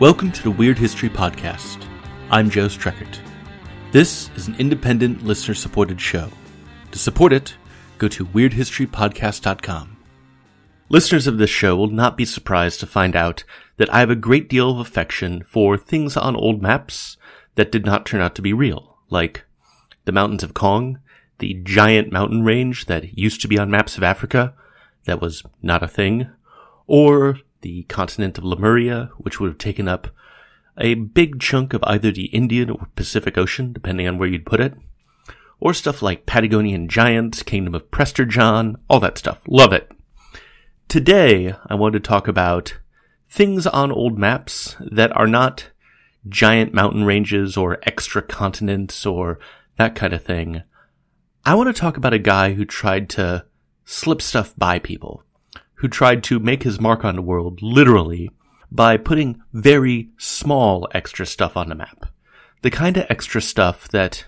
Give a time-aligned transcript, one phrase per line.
[0.00, 1.86] Welcome to the Weird History Podcast.
[2.28, 3.20] I'm Joe Streckert.
[3.92, 6.30] This is an independent listener supported show.
[6.90, 7.54] To support it,
[7.98, 9.96] go to weirdhistorypodcast.com.
[10.88, 13.44] Listeners of this show will not be surprised to find out
[13.76, 17.16] that I have a great deal of affection for things on old maps
[17.54, 19.44] that did not turn out to be real, like
[20.06, 20.98] the mountains of Kong,
[21.38, 24.54] the giant mountain range that used to be on maps of Africa
[25.04, 26.30] that was not a thing,
[26.88, 30.08] or the continent of Lemuria, which would have taken up
[30.76, 34.60] a big chunk of either the Indian or Pacific Ocean, depending on where you'd put
[34.60, 34.74] it,
[35.58, 39.40] or stuff like Patagonian giants, Kingdom of Prester John, all that stuff.
[39.48, 39.90] Love it.
[40.88, 42.76] Today, I want to talk about
[43.30, 45.70] things on old maps that are not
[46.28, 49.38] giant mountain ranges or extra continents or
[49.78, 50.62] that kind of thing.
[51.46, 53.46] I want to talk about a guy who tried to
[53.86, 55.24] slip stuff by people,
[55.84, 58.30] who tried to make his mark on the world literally
[58.72, 62.06] by putting very small extra stuff on the map.
[62.62, 64.24] The kind of extra stuff that,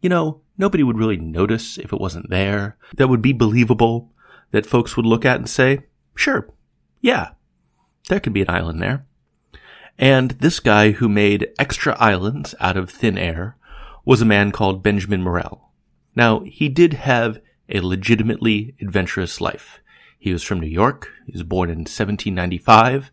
[0.00, 4.12] you know, nobody would really notice if it wasn't there, that would be believable,
[4.52, 6.48] that folks would look at and say, sure,
[7.00, 7.30] yeah,
[8.08, 9.04] there could be an island there.
[9.98, 13.56] And this guy who made extra islands out of thin air
[14.04, 15.72] was a man called Benjamin Morrell.
[16.14, 19.80] Now, he did have a legitimately adventurous life.
[20.22, 21.10] He was from New York.
[21.26, 23.10] He was born in 1795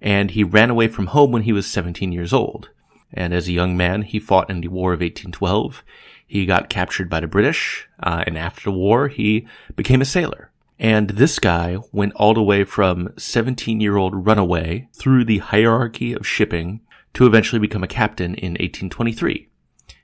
[0.00, 2.70] and he ran away from home when he was 17 years old.
[3.12, 5.82] And as a young man, he fought in the War of 1812.
[6.24, 10.52] He got captured by the British, uh, and after the war, he became a sailor.
[10.78, 16.12] And this guy went all the way from 17 year old runaway through the hierarchy
[16.12, 16.80] of shipping
[17.14, 19.48] to eventually become a captain in 1823.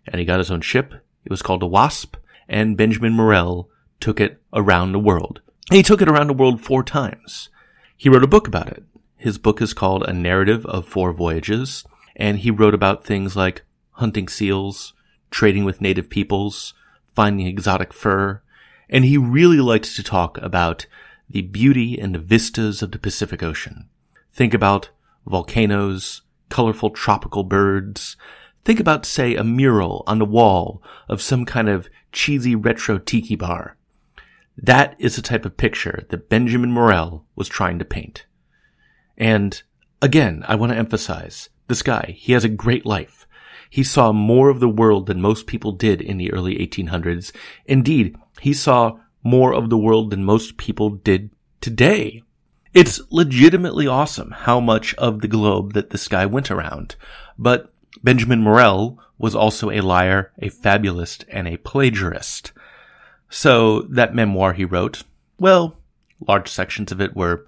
[0.09, 0.93] And he got his own ship.
[1.25, 2.17] It was called the Wasp,
[2.49, 3.71] and Benjamin Morrell
[4.01, 5.41] took it around the world.
[5.71, 7.51] He took it around the world four times.
[7.95, 8.85] He wrote a book about it.
[9.19, 11.85] His book is called A Narrative of Four Voyages,
[12.17, 14.95] and he wrote about things like hunting seals,
[15.31, 16.73] trading with native peoples,
[17.15, 18.41] finding exotic fur,
[18.89, 20.87] and he really likes to talk about
[21.29, 23.91] the beauty and the vistas of the Pacific Ocean.
[24.33, 24.89] Think about
[25.27, 28.17] volcanoes, colorful tropical birds.
[28.65, 33.37] Think about, say, a mural on the wall of some kind of cheesy retro tiki
[33.37, 33.77] bar.
[34.61, 38.27] That is the type of picture that Benjamin Morrell was trying to paint.
[39.17, 39.63] And
[40.03, 43.27] again, I want to emphasize this guy, he has a great life.
[43.71, 47.31] He saw more of the world than most people did in the early 1800s.
[47.67, 51.31] Indeed, he saw more of the world than most people did
[51.61, 52.23] today.
[52.73, 56.97] It's legitimately awesome how much of the globe that this guy went around.
[57.39, 62.53] But Benjamin Morrell was also a liar, a fabulist, and a plagiarist.
[63.29, 65.03] So that memoir he wrote,
[65.39, 65.77] well,
[66.27, 67.47] large sections of it were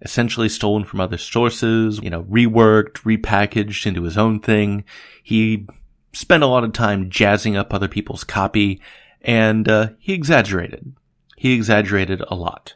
[0.00, 4.84] essentially stolen from other sources, you know, reworked, repackaged into his own thing.
[5.22, 5.66] He
[6.12, 8.80] spent a lot of time jazzing up other people's copy
[9.22, 10.94] and uh, he exaggerated.
[11.36, 12.74] He exaggerated a lot.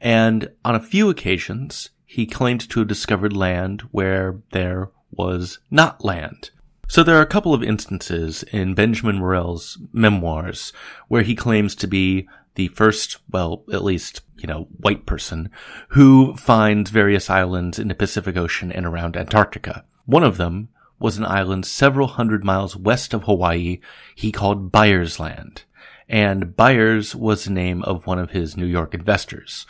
[0.00, 6.04] And on a few occasions, he claimed to have discovered land where there was not
[6.04, 6.50] land.
[6.90, 10.72] So there are a couple of instances in Benjamin Morrell's memoirs
[11.06, 15.50] where he claims to be the first, well, at least, you know, white person
[15.90, 19.84] who finds various islands in the Pacific Ocean and around Antarctica.
[20.04, 23.78] One of them was an island several hundred miles west of Hawaii
[24.16, 25.62] he called Byers Land.
[26.08, 29.64] And Byers was the name of one of his New York investors.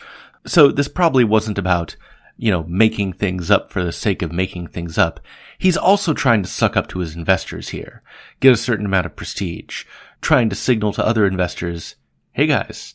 [0.47, 1.97] So this probably wasn't about,
[2.41, 5.21] you know, making things up for the sake of making things up.
[5.59, 8.03] He's also trying to suck up to his investors here,
[8.41, 9.85] get a certain amount of prestige,
[10.23, 11.97] trying to signal to other investors,
[12.33, 12.95] hey guys,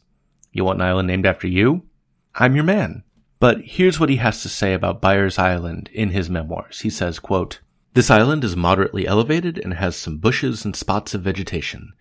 [0.52, 1.84] you want an island named after you?
[2.34, 3.04] I'm your man.
[3.40, 6.80] But here's what he has to say about Byers Island in his memoirs.
[6.80, 7.60] He says, quote,
[7.94, 11.94] This island is moderately elevated and has some bushes and spots of vegetation.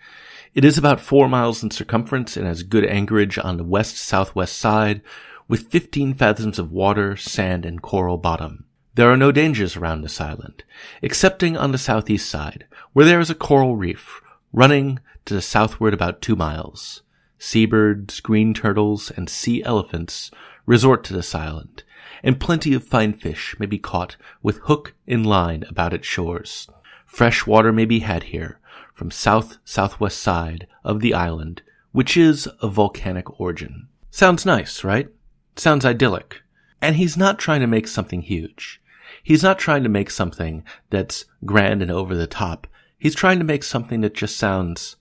[0.54, 5.02] It is about four miles in circumference and has good anchorage on the west-southwest side
[5.48, 8.64] with 15 fathoms of water, sand, and coral bottom.
[8.94, 10.62] There are no dangers around this island,
[11.02, 14.20] excepting on the southeast side, where there is a coral reef
[14.52, 17.02] running to the southward about two miles.
[17.38, 20.30] Seabirds, green turtles, and sea elephants
[20.64, 21.82] resort to this island,
[22.22, 26.68] and plenty of fine fish may be caught with hook and line about its shores.
[27.04, 28.58] Fresh water may be had here
[28.94, 31.62] from south southwest side of the island,
[31.92, 33.88] which is of volcanic origin.
[34.10, 35.08] Sounds nice, right?
[35.56, 36.42] Sounds idyllic.
[36.80, 38.80] And he's not trying to make something huge.
[39.22, 42.66] He's not trying to make something that's grand and over the top.
[42.98, 44.96] He's trying to make something that just sounds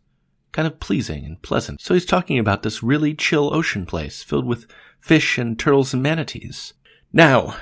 [0.52, 1.82] kind of pleasing and pleasant.
[1.82, 4.68] So he's talking about this really chill ocean place filled with
[5.00, 6.74] fish and turtles and manatees.
[7.12, 7.58] Now,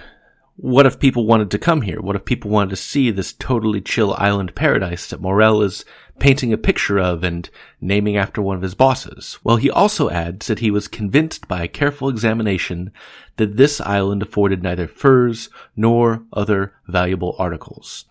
[0.56, 2.01] what if people wanted to come here?
[2.01, 5.86] What if people wanted to see this totally chill island paradise that Morrell is
[6.19, 7.50] painting a picture of and
[7.80, 9.39] naming after one of his bosses?
[9.44, 12.92] Well, he also adds that he was convinced by a careful examination
[13.38, 18.06] that this island afforded neither furs nor other valuable articles.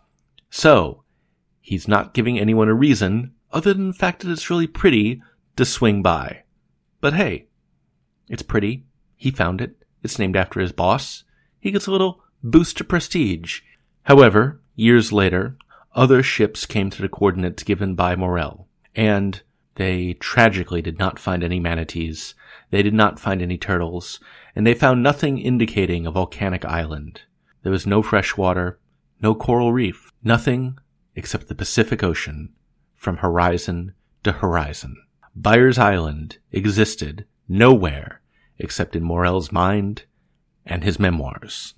[0.51, 1.05] So,
[1.61, 5.23] he's not giving anyone a reason, other than the fact that it's really pretty,
[5.57, 6.43] to swing by.
[7.01, 7.47] But hey,
[8.29, 8.87] it's pretty.
[9.17, 9.77] He found it.
[10.03, 11.25] It's named after his boss.
[11.61, 13.61] He gets a little boost to prestige.
[14.05, 15.57] However, years later,
[15.95, 19.43] other ships came to the coordinates given by Morrell, and
[19.75, 22.35] they tragically did not find any manatees.
[22.71, 24.21] They did not find any turtles,
[24.55, 27.23] and they found nothing indicating a volcanic island.
[27.63, 28.79] There was no fresh water,
[29.21, 30.79] no coral reef, nothing
[31.15, 32.55] except the Pacific Ocean
[32.95, 34.97] from horizon to horizon.
[35.35, 38.21] Byers Island existed nowhere
[38.59, 40.05] except in Morrell's mind
[40.67, 41.75] and his memoirs.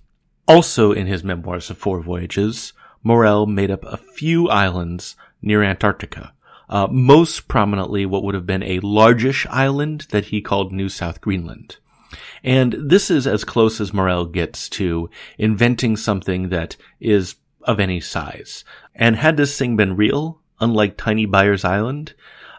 [0.48, 2.72] Also in his memoirs of four voyages,
[3.02, 6.32] Morrell made up a few islands near Antarctica,
[6.68, 11.20] uh, most prominently what would have been a largish island that he called New South
[11.20, 11.76] Greenland.
[12.44, 15.08] And this is as close as Morrell gets to
[15.38, 18.64] inventing something that is of any size.
[18.94, 22.14] And had this thing been real, unlike Tiny Byers Island,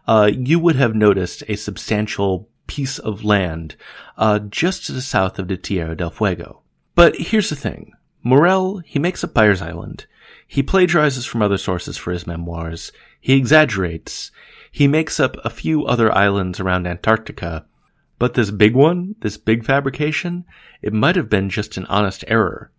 [0.07, 3.75] uh, you would have noticed a substantial piece of land
[4.17, 6.62] uh, just to the south of the Tierra del Fuego.
[6.95, 7.93] But here's the thing.
[8.21, 10.05] Morrell, he makes up Byers Island.
[10.47, 12.91] He plagiarizes from other sources for his memoirs.
[13.19, 14.31] He exaggerates.
[14.71, 17.65] He makes up a few other islands around Antarctica.
[18.19, 20.45] But this big one, this big fabrication,
[20.81, 22.71] it might have been just an honest error.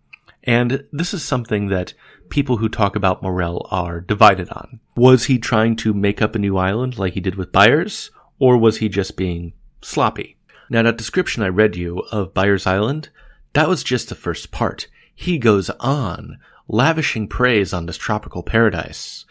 [0.43, 1.93] And this is something that
[2.29, 4.79] people who talk about Morrell are divided on.
[4.95, 8.11] Was he trying to make up a new island like he did with Byers?
[8.39, 10.37] Or was he just being sloppy?
[10.69, 13.09] Now that description I read you of Byers Island,
[13.55, 14.87] that was just the first part.
[15.15, 19.25] He goes on, lavishing praise on this tropical paradise.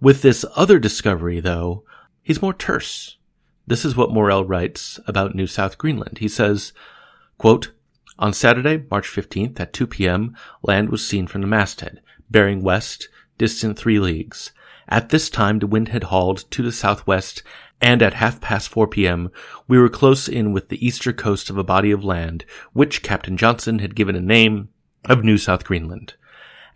[0.00, 1.82] With this other discovery, though,
[2.22, 3.16] he's more terse.
[3.66, 6.18] This is what Morrell writes about New South Greenland.
[6.18, 6.72] He says,
[7.36, 7.72] quote,
[8.16, 12.00] on Saturday, March 15th at 2 p.m., land was seen from the masthead,
[12.30, 14.52] bearing west, distant three leagues.
[14.88, 17.42] At this time, the wind had hauled to the southwest
[17.80, 19.30] and at half past 4 p.m.,
[19.68, 23.36] we were close in with the eastern coast of a body of land, which Captain
[23.36, 24.68] Johnson had given a name
[25.04, 26.14] of New South Greenland.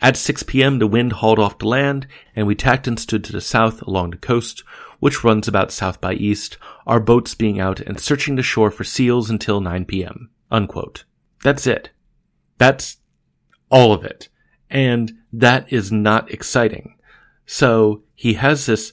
[0.00, 2.06] At 6 p.m., the wind hauled off to land,
[2.36, 4.62] and we tacked and stood to the south along the coast,
[5.00, 6.56] which runs about south by east,
[6.86, 10.30] our boats being out and searching the shore for seals until 9 p.m.
[10.50, 11.04] Unquote.
[11.42, 11.90] That's it.
[12.58, 12.98] That's
[13.70, 14.28] all of it.
[14.70, 16.96] And that is not exciting.
[17.46, 18.92] So he has this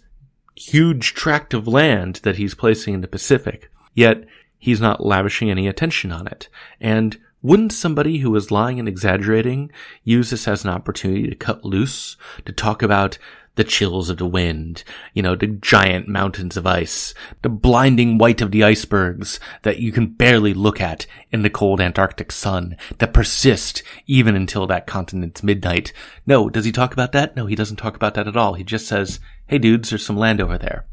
[0.56, 4.26] huge tract of land that he's placing in the Pacific, yet
[4.58, 6.50] he's not lavishing any attention on it.
[6.80, 9.72] And wouldn't somebody who is lying and exaggerating
[10.04, 13.18] use this as an opportunity to cut loose, to talk about
[13.56, 18.42] the chills of the wind, you know, the giant mountains of ice, the blinding white
[18.42, 23.14] of the icebergs that you can barely look at in the cold Antarctic sun that
[23.14, 25.94] persist even until that continent's midnight.
[26.26, 27.36] No, does he talk about that?
[27.36, 28.56] No, he doesn't talk about that at all.
[28.56, 30.86] He just says, hey dudes, there's some land over there.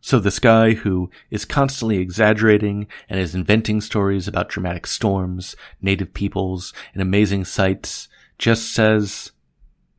[0.00, 6.12] So this guy who is constantly exaggerating and is inventing stories about dramatic storms, native
[6.12, 9.30] peoples, and amazing sights just says,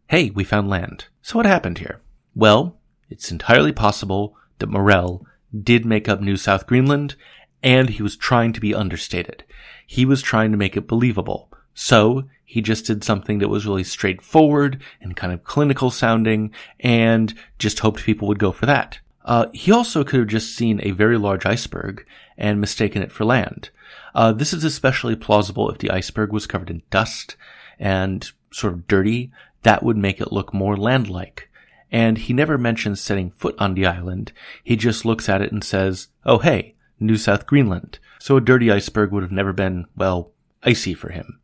[0.08, 1.06] hey, we found land.
[1.22, 2.02] So what happened here?
[2.36, 2.80] Well,
[3.10, 5.26] it's entirely possible that Morrell
[5.58, 7.16] did make up New South Greenland,
[7.62, 9.46] and he was trying to be understated.
[9.88, 11.53] He was trying to make it believable.
[11.74, 17.34] So he just did something that was really straightforward and kind of clinical sounding and
[17.58, 19.00] just hoped people would go for that.
[19.26, 22.06] Uh, he also could have just seen a very large iceberg
[22.38, 23.70] and mistaken it for land.
[24.14, 27.36] Uh, this is especially plausible if the iceberg was covered in dust
[27.80, 29.32] and sort of dirty
[29.64, 31.50] that would make it look more land-like.
[31.92, 34.34] And he never mentions setting foot on the island.
[34.64, 38.00] He just looks at it and says, oh hey, New South Greenland.
[38.20, 40.32] So a dirty iceberg would have never been, well,
[40.64, 41.40] icy for him.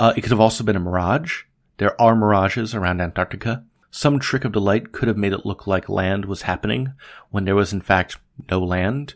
[0.00, 1.42] Uh, it could have also been a mirage.
[1.76, 3.64] There are mirages around Antarctica.
[3.90, 6.94] Some trick of the light could have made it look like land was happening
[7.28, 8.16] when there was in fact
[8.50, 9.14] no land.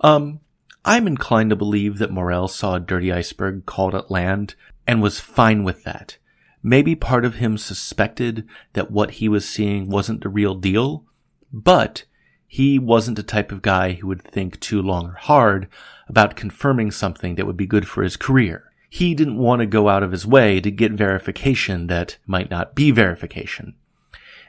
[0.00, 0.40] Um,
[0.86, 4.54] I'm inclined to believe that Morrell saw a dirty iceberg, called it land,
[4.86, 6.16] and was fine with that.
[6.62, 11.04] Maybe part of him suspected that what he was seeing wasn't the real deal,
[11.52, 12.04] but
[12.46, 15.68] he wasn't the type of guy who would think too long or hard
[16.08, 18.65] about confirming something that would be good for his career.
[18.88, 22.74] He didn't want to go out of his way to get verification that might not
[22.74, 23.74] be verification.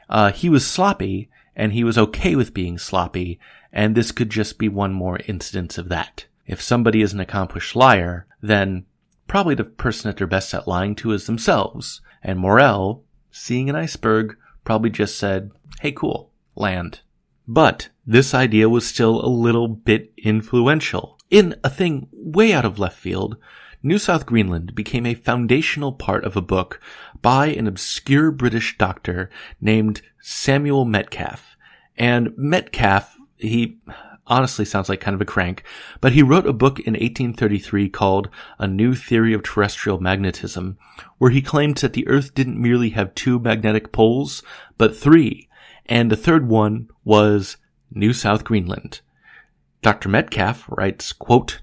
[0.08, 3.38] Uh, he was sloppy, and he was okay with being sloppy,
[3.72, 6.26] and this could just be one more instance of that.
[6.46, 8.86] If somebody is an accomplished liar, then
[9.26, 12.00] probably the person that they're best at lying to is themselves.
[12.22, 17.00] And Morrell, seeing an iceberg, probably just said, hey cool, land.
[17.46, 21.18] But this idea was still a little bit influential.
[21.30, 23.36] In a thing way out of left field,
[23.82, 26.80] New South Greenland became a foundational part of a book
[27.22, 29.30] by an obscure British doctor
[29.60, 31.56] named Samuel Metcalf.
[31.96, 33.78] And Metcalf, he
[34.26, 35.62] honestly sounds like kind of a crank,
[36.00, 40.76] but he wrote a book in 1833 called A New Theory of Terrestrial Magnetism,
[41.18, 44.42] where he claimed that the Earth didn't merely have two magnetic poles,
[44.76, 45.48] but three,
[45.86, 47.56] and the third one was
[47.92, 49.00] New South Greenland.
[49.82, 50.08] Dr.
[50.08, 51.60] Metcalf writes, quote,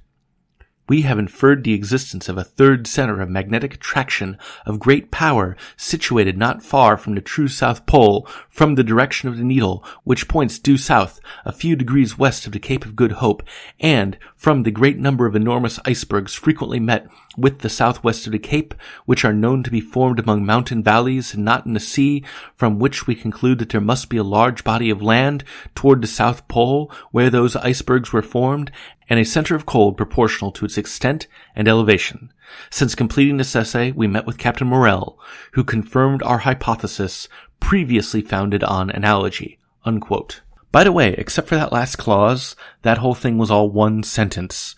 [0.87, 5.57] we have inferred the existence of a third center of magnetic attraction of great power
[5.77, 10.27] situated not far from the true South Pole from the direction of the needle, which
[10.27, 13.41] points due south a few degrees west of the Cape of Good Hope,
[13.79, 18.37] and from the great number of enormous icebergs frequently met with the southwest of the
[18.37, 18.75] Cape,
[19.07, 22.23] which are known to be formed among mountain valleys and not in the sea,
[22.53, 26.07] from which we conclude that there must be a large body of land toward the
[26.07, 28.71] South Pole where those icebergs were formed,
[29.09, 31.25] and a center of cold proportional to its extent
[31.55, 32.31] and elevation.
[32.69, 35.19] Since completing this essay, we met with Captain Morrell,
[35.53, 37.27] who confirmed our hypothesis
[37.59, 39.57] previously founded on analogy.
[39.85, 40.41] Unquote.
[40.75, 44.75] By the way, except for that last clause, that whole thing was all one sentence.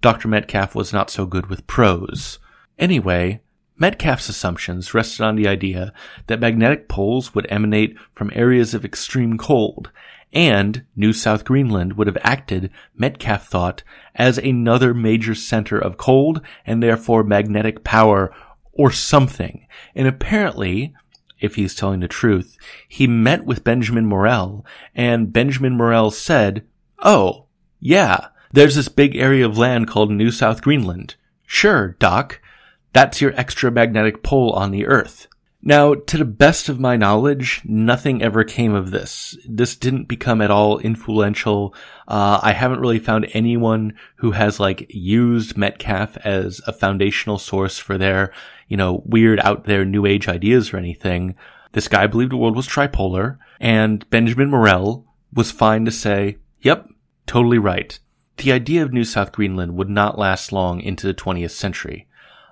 [0.00, 0.26] Dr.
[0.26, 2.40] Metcalf was not so good with prose.
[2.80, 3.42] Anyway,
[3.78, 5.92] Metcalf's assumptions rested on the idea
[6.26, 9.92] that magnetic poles would emanate from areas of extreme cold,
[10.32, 13.84] and New South Greenland would have acted, Metcalf thought,
[14.16, 18.34] as another major center of cold and therefore magnetic power
[18.72, 19.68] or something.
[19.94, 20.92] And apparently,
[21.40, 22.56] if he's telling the truth,
[22.88, 24.64] he met with Benjamin Morrell
[24.94, 26.66] and Benjamin Morrell said,
[27.00, 27.46] Oh,
[27.80, 31.14] yeah, there's this big area of land called New South Greenland.
[31.46, 32.40] Sure, Doc.
[32.92, 35.28] That's your extra magnetic pole on the Earth.
[35.62, 39.36] Now, to the best of my knowledge, nothing ever came of this.
[39.48, 41.74] This didn't become at all influential.
[42.06, 47.78] Uh, I haven't really found anyone who has like used Metcalf as a foundational source
[47.78, 48.32] for their,
[48.68, 51.34] you know, weird out there new age ideas or anything.
[51.72, 56.86] This guy believed the world was tripolar and Benjamin Morrell was fine to say, yep,
[57.26, 57.98] totally right.
[58.36, 62.06] The idea of New South Greenland would not last long into the 20th century.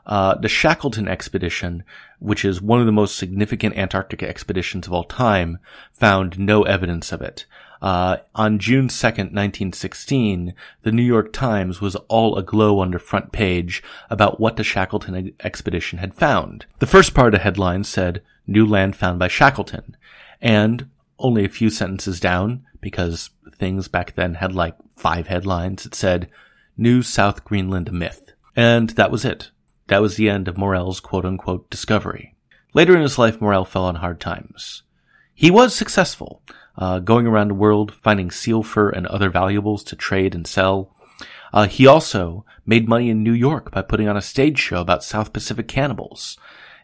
[0.06, 1.82] Uh, the Shackleton expedition,
[2.18, 5.58] which is one of the most significant Antarctic expeditions of all time,
[5.92, 7.46] found no evidence of it.
[7.80, 13.30] Uh, on June 2nd, 1916, the New York Times was all aglow on the front
[13.30, 16.64] page about what the Shackleton expedition had found.
[16.78, 19.96] The first part of the headline said, New land found by Shackleton.
[20.40, 25.94] And only a few sentences down, because things back then had like five headlines, it
[25.94, 26.30] said,
[26.76, 28.32] New South Greenland myth.
[28.56, 29.50] And that was it.
[29.88, 32.34] That was the end of Morrell's quote unquote discovery.
[32.72, 34.82] Later in his life, Morrell fell on hard times.
[35.34, 36.42] He was successful,
[36.76, 40.94] uh, going around the world finding seal fur and other valuables to trade and sell.
[41.52, 45.04] Uh, he also made money in New York by putting on a stage show about
[45.04, 46.38] South Pacific cannibals.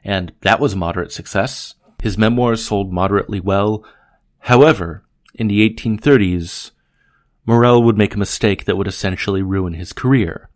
[0.04, 1.74] And that was a moderate success.
[2.02, 3.84] His memoirs sold moderately well.
[4.40, 5.04] However,
[5.34, 6.70] in the 1830s,
[7.46, 10.49] Morrell would make a mistake that would essentially ruin his career.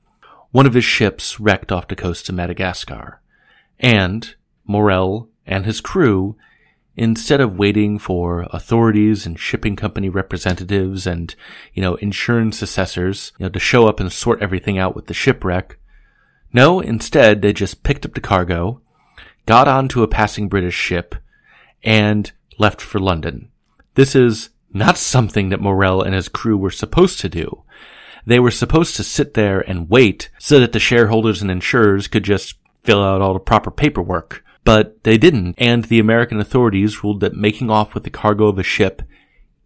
[0.54, 3.20] One of his ships wrecked off the coast of Madagascar.
[3.80, 6.36] And Morrell and his crew,
[6.94, 11.34] instead of waiting for authorities and shipping company representatives and,
[11.72, 15.12] you know, insurance assessors, you know, to show up and sort everything out with the
[15.12, 15.76] shipwreck,
[16.52, 18.80] no, instead they just picked up the cargo,
[19.46, 21.16] got onto a passing British ship,
[21.82, 22.30] and
[22.60, 23.50] left for London.
[23.96, 27.63] This is not something that Morrell and his crew were supposed to do.
[28.26, 32.24] They were supposed to sit there and wait so that the shareholders and insurers could
[32.24, 34.44] just fill out all the proper paperwork.
[34.64, 38.58] But they didn't, and the American authorities ruled that making off with the cargo of
[38.58, 39.02] a ship,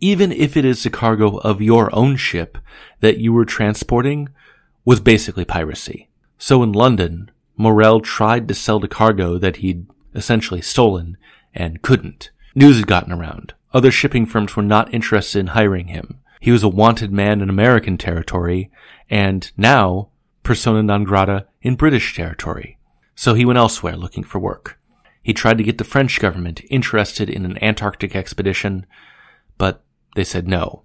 [0.00, 2.58] even if it is the cargo of your own ship
[3.00, 4.28] that you were transporting,
[4.84, 6.08] was basically piracy.
[6.36, 11.16] So in London, Morrell tried to sell the cargo that he'd essentially stolen
[11.54, 12.30] and couldn't.
[12.54, 13.54] News had gotten around.
[13.72, 16.20] Other shipping firms were not interested in hiring him.
[16.40, 18.70] He was a wanted man in American territory,
[19.10, 20.10] and now
[20.42, 22.78] persona non grata in British territory.
[23.14, 24.78] So he went elsewhere looking for work.
[25.22, 28.86] He tried to get the French government interested in an Antarctic expedition,
[29.58, 29.82] but
[30.14, 30.84] they said no.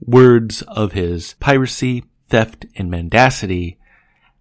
[0.00, 3.78] Words of his piracy, theft, and mendacity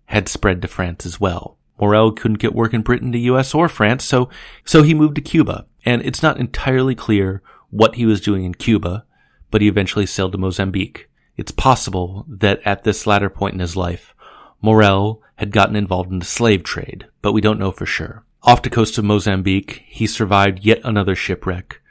[0.05, 1.57] had spread to France as well.
[1.79, 4.29] Morrell couldn't get work in Britain, the US, or France, so,
[4.65, 5.67] so he moved to Cuba.
[5.85, 9.05] And it's not entirely clear what he was doing in Cuba,
[9.51, 11.09] but he eventually sailed to Mozambique.
[11.37, 14.13] It's possible that at this latter point in his life,
[14.61, 18.25] Morrell had gotten involved in the slave trade, but we don't know for sure.
[18.43, 21.81] Off the coast of Mozambique, he survived yet another shipwreck,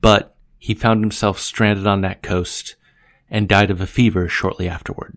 [0.00, 2.76] but he found himself stranded on that coast
[3.28, 5.16] and died of a fever shortly afterward.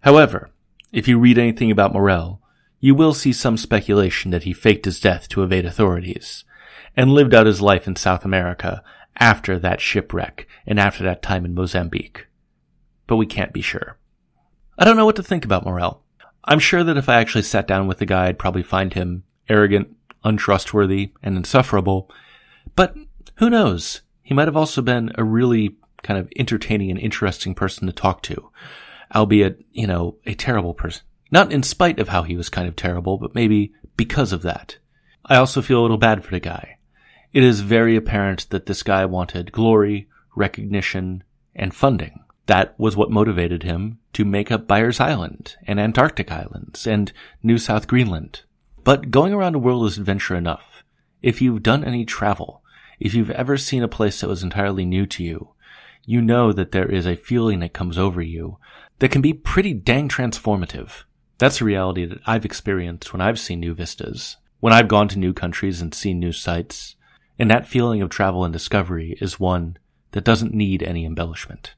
[0.00, 0.50] However,
[0.92, 2.42] if you read anything about Morrell,
[2.80, 6.44] you will see some speculation that he faked his death to evade authorities
[6.96, 8.82] and lived out his life in South America
[9.16, 12.26] after that shipwreck and after that time in Mozambique.
[13.06, 13.98] But we can't be sure.
[14.78, 16.02] I don't know what to think about Morrell.
[16.44, 19.24] I'm sure that if I actually sat down with the guy, I'd probably find him
[19.48, 19.94] arrogant,
[20.24, 22.10] untrustworthy, and insufferable.
[22.74, 22.96] But
[23.36, 24.02] who knows?
[24.22, 28.22] He might have also been a really kind of entertaining and interesting person to talk
[28.22, 28.50] to,
[29.14, 31.02] albeit, you know, a terrible person.
[31.30, 34.78] Not in spite of how he was kind of terrible, but maybe because of that.
[35.24, 36.73] I also feel a little bad for the guy.
[37.34, 42.20] It is very apparent that this guy wanted glory, recognition, and funding.
[42.46, 47.12] That was what motivated him to make up Byers Island and Antarctic Islands and
[47.42, 48.42] New South Greenland.
[48.84, 50.84] But going around the world is adventure enough.
[51.22, 52.62] If you've done any travel,
[53.00, 55.48] if you've ever seen a place that was entirely new to you,
[56.04, 58.58] you know that there is a feeling that comes over you
[59.00, 61.02] that can be pretty dang transformative.
[61.38, 65.18] That's a reality that I've experienced when I've seen new vistas, when I've gone to
[65.18, 66.94] new countries and seen new sights.
[67.38, 69.76] And that feeling of travel and discovery is one
[70.12, 71.74] that doesn't need any embellishment.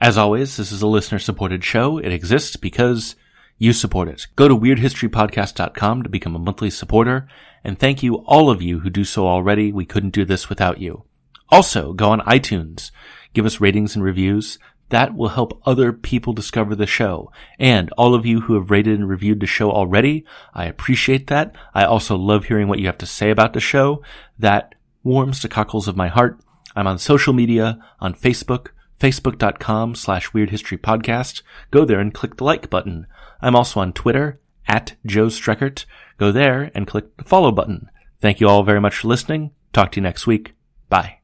[0.00, 1.98] As always, this is a listener supported show.
[1.98, 3.16] It exists because
[3.58, 4.26] you support it.
[4.36, 7.28] Go to weirdhistorypodcast.com to become a monthly supporter.
[7.62, 9.72] And thank you all of you who do so already.
[9.72, 11.04] We couldn't do this without you.
[11.50, 12.90] Also, go on iTunes,
[13.32, 14.58] give us ratings and reviews.
[14.90, 17.32] That will help other people discover the show.
[17.58, 21.54] And all of you who have rated and reviewed the show already, I appreciate that.
[21.74, 24.02] I also love hearing what you have to say about the show.
[24.38, 26.38] That warms the cockles of my heart.
[26.76, 28.68] I'm on social media, on Facebook,
[29.00, 31.42] facebook.com slash weird history podcast.
[31.70, 33.06] Go there and click the like button.
[33.40, 35.84] I'm also on Twitter at Joe Streckert.
[36.18, 37.90] Go there and click the follow button.
[38.20, 39.52] Thank you all very much for listening.
[39.72, 40.54] Talk to you next week.
[40.88, 41.23] Bye.